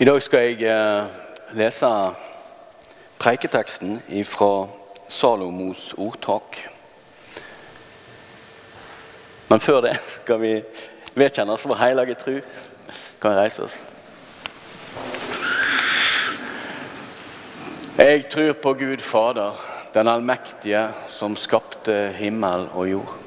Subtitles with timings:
[0.00, 1.06] I dag skal jeg eh,
[1.58, 1.88] lese
[3.18, 3.96] preiketeksten
[4.30, 4.68] fra
[5.10, 6.60] Salomos ordtak.
[9.50, 10.52] Men før det skal vi
[11.18, 12.38] vedkjenne oss vår hellige tru.
[13.18, 13.74] Kan vi reise oss?
[17.98, 19.58] Jeg tror på Gud Fader,
[19.98, 23.18] den allmektige, som skapte himmel og jord.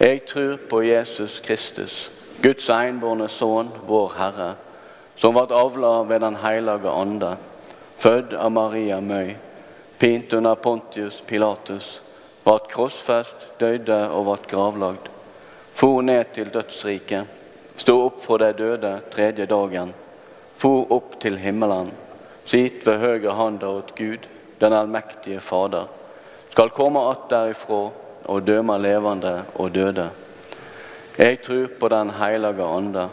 [0.00, 4.54] Jeg tror på Jesus Kristus, Guds enbårne sønn, vår Herre
[5.22, 7.36] som ble avla ved Den hellige ande,
[8.02, 9.36] født av Maria Møy,
[9.98, 12.00] pint under Pontius Pilatus,
[12.42, 15.06] ble krossfest, døde og ble gravlagd,
[15.78, 17.30] for ned til dødsriket,
[17.78, 19.94] sto opp fra de døde tredje dagen,
[20.58, 21.94] for opp til himmelen,
[22.42, 24.26] sitt ved høyre handa åt Gud,
[24.58, 25.86] den allmektige Fader,
[26.50, 27.90] skal komme att derifra
[28.26, 30.10] og døme levende og døde.
[31.18, 33.08] Jeg tror på Den hellige ande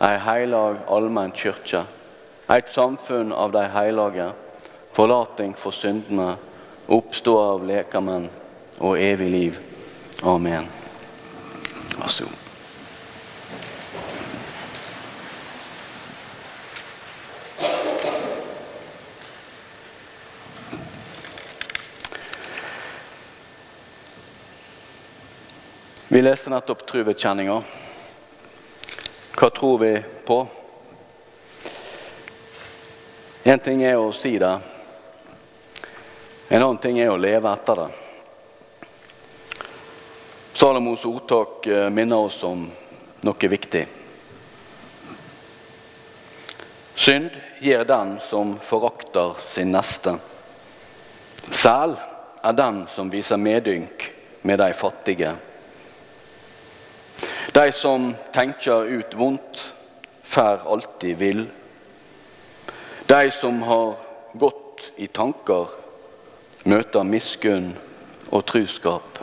[0.00, 1.84] ei heilag allmenn kyrkje,
[2.48, 4.30] et samfunn av de heilage,
[4.96, 6.34] forlating for syndene,
[6.88, 8.30] oppstå av lekamenn
[8.80, 9.58] og evig liv.
[10.24, 10.68] Amen.
[12.00, 12.30] Vær.
[26.10, 27.60] Vi leser nettopp truvekjenninga.
[29.40, 30.46] Hva tror vi på?
[33.42, 34.50] Én ting er å si det.
[36.48, 37.86] En annen ting er å leve etter det.
[40.52, 42.68] Salomos ordtak eh, minner oss om
[43.24, 43.86] noe viktig.
[47.00, 50.18] Synd gir den som forakter sin neste.
[51.48, 51.96] Sel
[52.44, 54.10] er den som viser medynk
[54.44, 55.32] med de fattige.
[57.52, 59.74] De som tenker ut vondt,
[60.22, 61.46] får alltid vill.
[63.06, 63.96] De som har
[64.32, 65.66] gått i tanker,
[66.64, 67.72] møter miskunn
[68.30, 69.18] og truskap.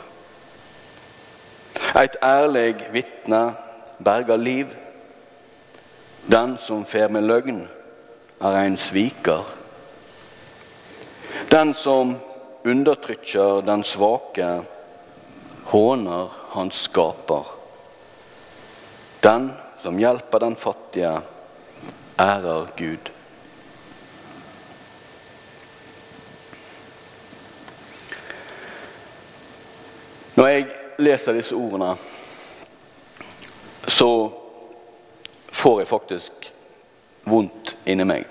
[1.96, 3.42] Et ærlig vitne
[4.04, 4.74] berger liv.
[6.28, 7.62] Den som fer med løgn,
[8.40, 9.46] er en sviker.
[11.50, 12.16] Den som
[12.64, 14.50] undertrykker den svake,
[15.72, 17.57] håner hans skaper.
[19.28, 19.52] Den
[19.82, 21.20] som hjelper den fattige,
[22.18, 23.10] ærer Gud.
[30.38, 30.66] Når jeg
[31.04, 31.90] leser disse ordene,
[33.88, 34.08] så
[35.52, 36.50] får jeg faktisk
[37.28, 38.24] vondt inni meg.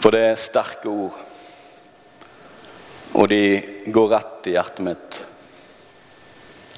[0.00, 1.22] For det er sterke ord,
[3.14, 3.42] og de
[3.94, 5.24] går rett i hjertet mitt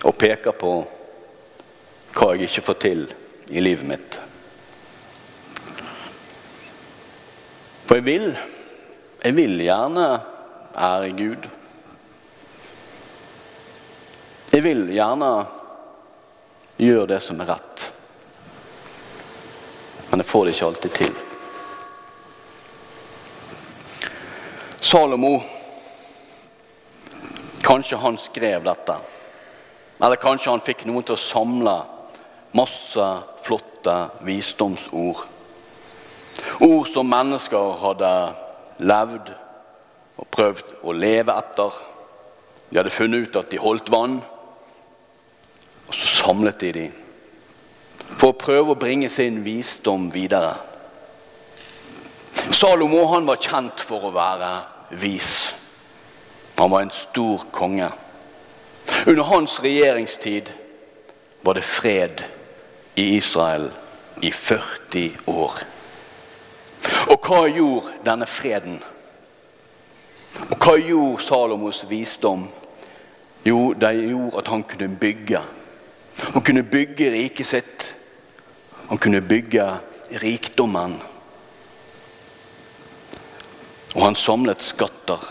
[0.05, 0.73] og peker på
[2.15, 3.05] hva jeg ikke får til
[3.51, 4.19] i livet mitt.
[7.87, 8.27] For jeg vil,
[9.25, 10.07] jeg vil gjerne
[10.79, 11.49] ære Gud.
[14.51, 15.31] Jeg vil gjerne
[16.81, 17.87] gjøre det som er rett.
[20.11, 21.19] Men jeg får det ikke alltid til.
[24.81, 25.35] Salomo
[27.71, 28.95] Kanskje han skrev dette.
[30.01, 31.77] Eller kanskje han fikk noen til å samle
[32.57, 33.09] masse
[33.45, 33.97] flotte
[34.27, 35.27] visdomsord.
[36.65, 38.13] Ord som mennesker hadde
[38.81, 39.31] levd
[40.21, 41.77] og prøvd å leve etter.
[42.71, 44.21] De hadde funnet ut at de holdt vann,
[45.89, 46.99] og så samlet de dem
[48.11, 50.55] for å prøve å bringe sin visdom videre.
[52.51, 54.51] Salomo han var kjent for å være
[55.01, 55.31] vis.
[56.59, 57.89] Han var en stor konge.
[59.07, 60.53] Under hans regjeringstid
[61.43, 62.25] var det fred
[62.95, 63.71] i Israel
[64.23, 65.55] i 40 år.
[67.09, 68.77] Og hva gjorde denne freden?
[70.51, 72.45] Og hva gjorde Salomos visdom?
[73.47, 75.41] Jo, det gjorde at han kunne bygge.
[76.35, 77.87] Han kunne bygge riket sitt.
[78.89, 79.65] Han kunne bygge
[80.21, 80.99] rikdommen.
[83.95, 85.25] Og han samlet skatter.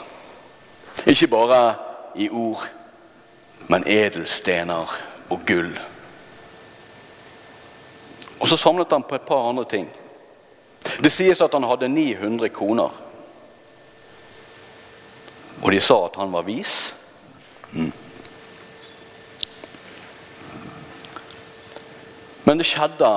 [1.06, 1.76] Ikke bare
[2.16, 2.66] i ord
[3.70, 4.90] men edelstener
[5.30, 5.76] og gull.
[8.40, 9.90] Og så samlet han på et par andre ting.
[11.04, 12.90] Det sies at han hadde 900 koner.
[15.62, 16.96] Og de sa at han var vis.
[17.72, 17.92] Mm.
[22.48, 23.12] Men det skjedde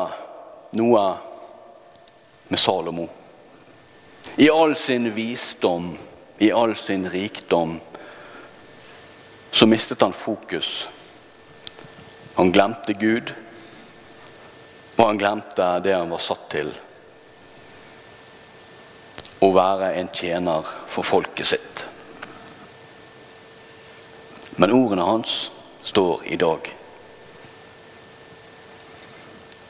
[0.76, 1.04] noe
[2.52, 3.06] med Salomo.
[4.37, 5.94] I all sin visdom,
[6.38, 7.78] i all sin rikdom,
[9.52, 10.88] så mistet han fokus.
[12.34, 13.32] Han glemte Gud.
[14.96, 16.72] Og han glemte det han var satt til.
[19.43, 21.84] Å være en tjener for folket sitt.
[24.56, 25.50] Men ordene hans
[25.84, 26.72] står i dag.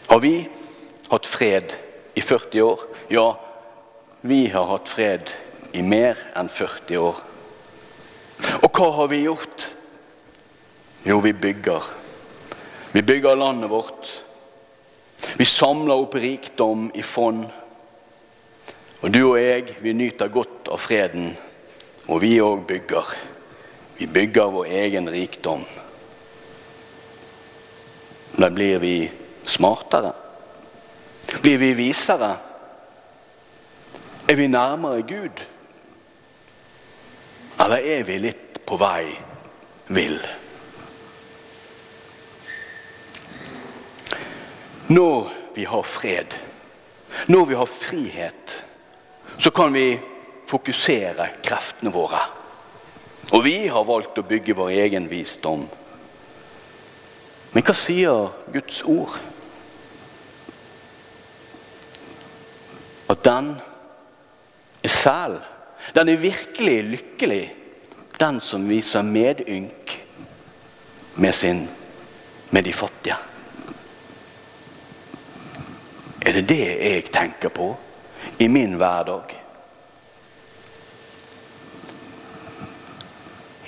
[0.06, 0.34] Har vi
[1.08, 1.75] hatt fred
[2.14, 2.87] i 40 år?
[3.08, 3.29] Ja,
[4.20, 5.31] vi har hatt fred
[5.73, 7.23] i mer enn 40 år.
[8.60, 9.66] Og hva har vi gjort?
[11.08, 11.82] Jo, vi bygger.
[12.93, 14.10] Vi bygger landet vårt.
[15.38, 17.46] Vi samler opp rikdom i fond.
[19.02, 21.32] Og du og jeg, vi nyter godt av freden.
[22.06, 23.14] Og vi òg bygger.
[23.99, 25.64] Vi bygger vår egen rikdom.
[28.37, 28.96] Da blir vi
[29.46, 30.12] smartere.
[31.43, 32.37] Blir vi visere?
[34.28, 35.43] Er vi nærmere Gud?
[37.62, 39.12] Eller er vi litt på vei
[39.94, 40.19] vill?
[44.91, 46.35] Når vi har fred,
[47.31, 48.56] når vi har frihet,
[49.38, 50.00] så kan vi
[50.50, 52.20] fokusere kreftene våre.
[53.32, 55.62] Og vi har valgt å bygge vår egen visdom.
[57.53, 59.15] Men hva sier Guds ord?
[63.12, 63.55] At den
[64.82, 65.38] er sel.
[65.94, 67.55] Den er virkelig lykkelig,
[68.20, 69.99] den som viser medynk
[71.14, 71.69] med, sin,
[72.50, 73.17] med de fattige.
[76.23, 77.73] Er det det jeg tenker på
[78.38, 79.34] i min hverdag?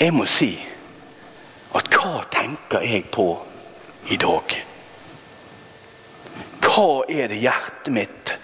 [0.01, 0.53] Jeg må si
[1.75, 3.27] at hva tenker jeg på
[4.15, 4.55] i dag?
[6.63, 8.35] Hva er det hjertet mitt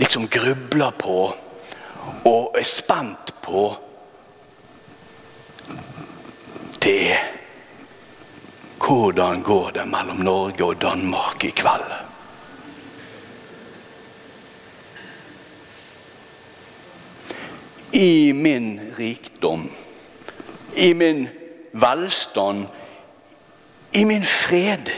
[0.00, 1.16] liksom grubler på
[2.24, 3.66] og er spent på?
[6.80, 7.16] Det
[8.80, 11.92] hvordan går det mellom Norge og Danmark i kveld?
[17.92, 19.70] i min rikdom,
[20.76, 21.28] i min
[21.72, 22.66] velstand,
[23.92, 24.90] i min fred,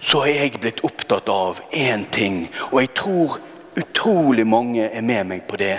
[0.00, 3.38] så er jeg blitt opptatt av én ting, og jeg tror
[3.76, 5.76] utrolig mange er med meg på det.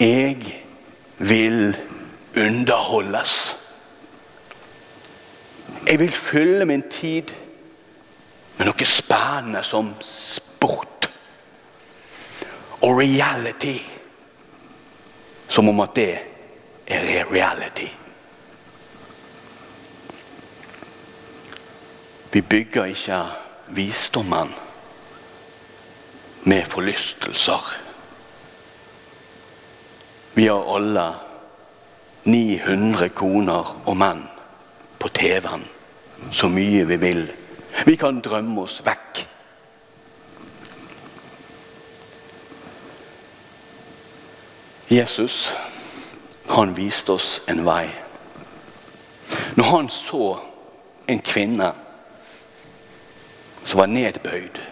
[0.00, 0.36] Jeg
[1.18, 1.76] vil
[2.36, 3.56] underholdes.
[5.86, 7.32] Jeg vil fylle min tid
[8.56, 11.08] med noe spennende som sport
[12.82, 13.76] og reality.
[15.48, 16.10] Som om at det
[16.86, 17.88] er reality.
[22.32, 23.20] Vi bygger ikke
[23.72, 24.50] visdommen
[26.46, 27.62] med forlystelser.
[30.34, 31.06] Vi har alle
[32.24, 34.22] 900 koner og menn
[34.98, 35.64] på TV-en
[36.30, 37.24] så mye vi vil.
[37.86, 39.24] Vi kan drømme oss vekk.
[44.90, 45.50] Jesus
[46.46, 47.88] han viste oss en vei.
[49.58, 50.36] Når han så
[51.10, 51.72] en kvinne
[53.64, 54.62] som var nedbøyd,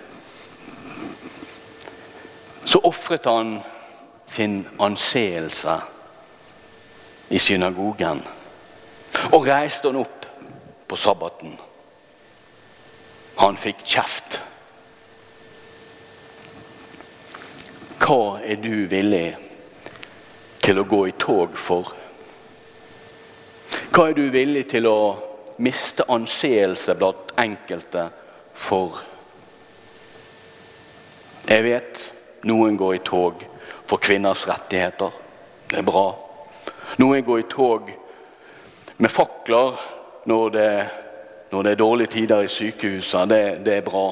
[2.64, 3.58] så ofret han
[4.28, 5.80] sin anseelse
[7.28, 8.22] i synagogen
[9.32, 10.26] og reiste han opp
[10.88, 11.54] på sabbaten.
[13.36, 14.40] Han fikk kjeft.
[18.04, 19.26] Hva er du villig
[20.64, 20.80] til?
[20.80, 21.92] å gå i tog for?
[23.94, 24.98] Hva er du villig til å
[25.64, 28.08] miste anseelse blant enkelte
[28.54, 29.00] for?
[31.48, 32.02] Jeg vet
[32.44, 33.44] noen går i tog
[33.86, 35.10] for kvinners rettigheter.
[35.70, 36.06] Det er bra.
[37.00, 37.90] Noen går i tog
[38.96, 39.80] med fakler
[40.30, 40.68] når det,
[41.50, 43.26] når det er dårlige tider i sykehusene.
[43.28, 44.06] Det, det er bra.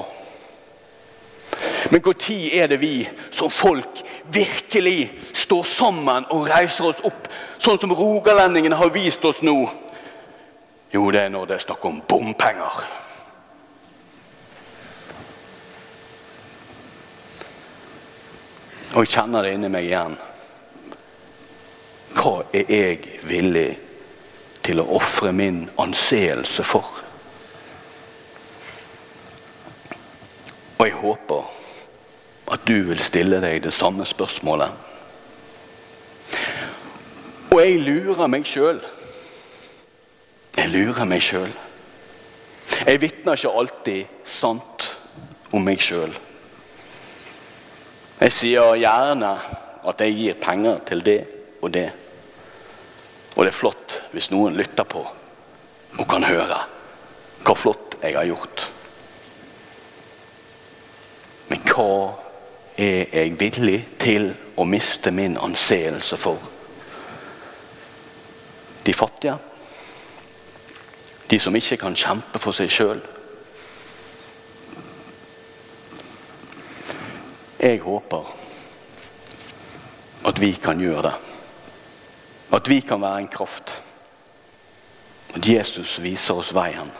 [1.91, 4.01] Men når er det vi som folk
[4.33, 7.27] virkelig står sammen og reiser oss opp,
[7.61, 9.57] sånn som rogalendingene har vist oss nå?
[10.93, 13.02] Jo, det er når det er snakk om bompenger.
[18.93, 20.15] Og jeg kjenner det inni meg igjen.
[22.13, 23.71] Hva er jeg villig
[24.63, 27.01] til å ofre min anseelse for?
[30.77, 31.49] Og jeg håper
[32.53, 34.69] at du vil stille deg det samme spørsmålet.
[37.53, 38.81] Og jeg lurer meg sjøl.
[40.57, 41.49] Jeg lurer meg sjøl.
[42.83, 44.87] Jeg vitner ikke alltid sant
[45.53, 46.13] om meg sjøl.
[48.23, 49.29] Jeg sier gjerne
[49.83, 51.17] at jeg gir penger til det
[51.59, 51.89] og det.
[53.35, 55.01] Og det er flott hvis noen lytter på
[55.93, 56.61] og kan høre
[57.43, 58.63] hvor flott jeg har gjort.
[61.51, 61.89] Men hva
[62.79, 66.39] er jeg villig til å miste min anseelse for?
[68.87, 69.35] De fattige?
[71.27, 73.03] De som ikke kan kjempe for seg sjøl?
[77.63, 78.27] Jeg håper
[80.27, 81.13] at vi kan gjøre det.
[82.53, 83.81] At vi kan være en kraft.
[85.35, 86.91] At Jesus viser oss veien.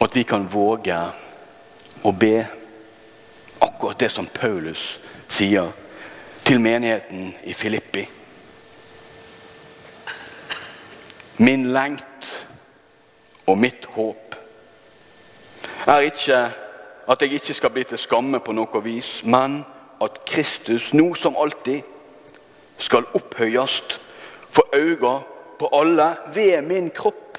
[0.00, 1.00] At vi kan våge
[2.04, 2.36] å be
[3.64, 5.00] akkurat det som Paulus
[5.32, 5.72] sier
[6.44, 8.04] til menigheten i Filippi.
[11.40, 12.34] Min lengt
[13.48, 14.36] og mitt håp
[15.88, 16.48] er ikke
[17.10, 19.64] at jeg ikke skal bli til skamme på noe vis, men
[20.02, 21.82] at Kristus nå som alltid
[22.78, 23.80] skal opphøyes
[24.50, 25.20] for øynene
[25.58, 27.38] på alle ved min kropp,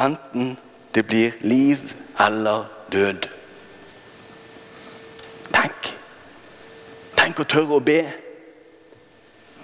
[0.00, 0.56] enten
[0.94, 1.78] det blir liv
[2.20, 3.28] eller død.
[5.52, 5.92] Tenk.
[7.16, 8.00] Tenk å tørre å be.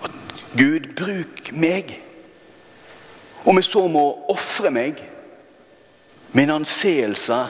[0.04, 1.96] At Gud, bruk meg.
[3.48, 5.00] Om jeg så må ofre meg,
[6.36, 7.40] min anseelse,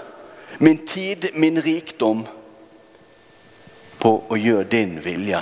[0.59, 2.27] min tid, min rikdom,
[3.99, 5.41] på å gjøre din vilje.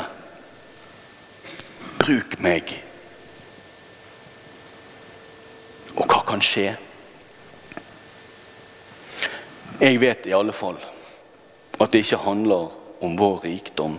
[2.01, 2.75] Bruk meg.
[5.97, 6.75] Og hva kan skje?
[9.81, 10.77] Jeg vet i alle fall
[11.81, 12.69] at det ikke handler
[13.01, 13.97] om vår rikdom.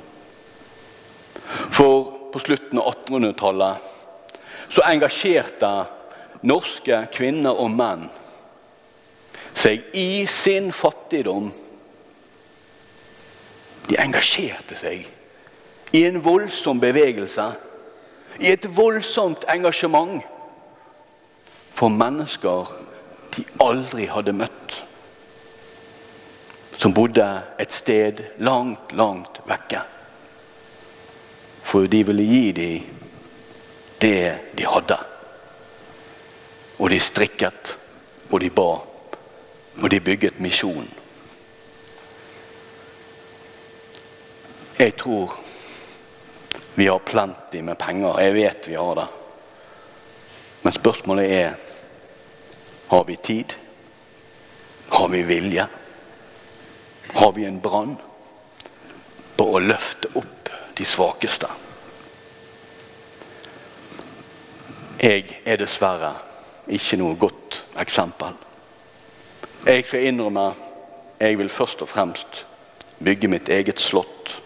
[1.73, 3.89] For på slutten av 1800-tallet
[4.71, 5.71] så engasjerte
[6.47, 8.05] norske kvinner og menn
[9.55, 11.51] seg i sin fattigdom.
[13.87, 15.07] De engasjerte seg
[15.91, 17.49] i en voldsom bevegelse,
[18.39, 20.21] i et voldsomt engasjement
[21.75, 22.71] for mennesker
[23.35, 24.77] de aldri hadde møtt
[26.81, 27.25] som bodde
[27.61, 29.83] et sted langt, langt vekke.
[31.61, 32.87] For de ville gi dem
[34.01, 34.97] det de hadde.
[36.81, 37.75] Og de strikket,
[38.31, 38.71] og de ba,
[39.77, 40.89] og de bygget misjon.
[44.79, 45.37] Jeg tror
[46.75, 48.19] vi har plenty med penger.
[48.19, 49.07] Jeg vet vi har det.
[50.63, 51.53] Men spørsmålet er
[52.89, 53.53] har vi tid?
[54.91, 55.67] Har vi vilje?
[57.13, 57.97] har vi en brann
[59.35, 61.49] på å løfte opp de svakeste.
[65.01, 66.13] Jeg er dessverre
[66.71, 68.37] ikke noe godt eksempel.
[69.65, 70.51] Jeg skal innrømme
[71.21, 72.45] jeg vil først og fremst
[73.03, 74.41] bygge mitt eget slott.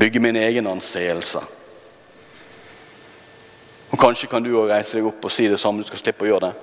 [0.00, 1.40] Bygge min egen anseelse.
[3.90, 5.82] Og Kanskje kan du òg reise deg opp og si det samme.
[5.82, 6.54] Du skal slippe å gjøre det.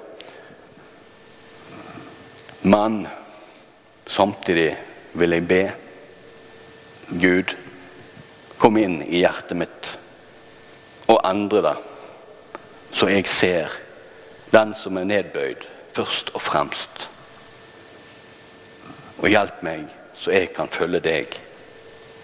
[2.64, 3.06] Men
[4.08, 4.76] Samtidig
[5.14, 5.64] vil jeg be
[7.22, 7.54] Gud,
[8.58, 9.90] kom inn i hjertet mitt
[11.12, 11.74] og endre det,
[12.96, 13.74] så jeg ser
[14.54, 17.08] den som er nedbøyd, først og fremst.
[19.22, 21.38] Og hjelp meg, så jeg kan følge deg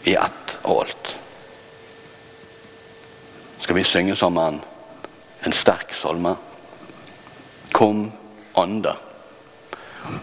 [0.09, 1.11] i ett og alt.
[3.59, 4.59] Skal vi synge sammen
[5.45, 6.35] en sterk salme?
[7.71, 8.09] Kom,
[8.57, 8.95] Ande.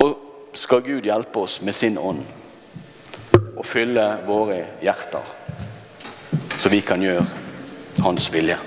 [0.03, 0.17] Og
[0.57, 2.25] skal Gud hjelpe oss med sin ånd
[3.57, 5.25] og fylle våre hjerter,
[6.61, 7.25] så vi kan gjøre
[8.05, 8.59] Hans vilje.